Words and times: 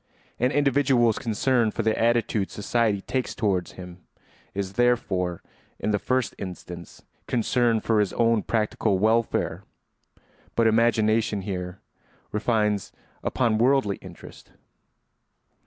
An 0.39 0.49
individual's 0.51 1.19
concern 1.19 1.69
for 1.69 1.83
the 1.83 1.95
attitude 1.95 2.49
society 2.49 3.01
takes 3.01 3.35
toward 3.35 3.67
him 3.69 3.99
is 4.55 4.73
therefore 4.73 5.43
in 5.77 5.91
the 5.91 5.99
first 5.99 6.33
instance 6.39 7.03
concern 7.27 7.79
for 7.81 7.99
his 7.99 8.11
own 8.13 8.41
practical 8.41 8.97
welfare. 8.97 9.63
But 10.55 10.65
imagination 10.65 11.41
here 11.43 11.81
refines 12.31 12.91
upon 13.23 13.59
worldly 13.59 13.97
interest. 13.97 14.49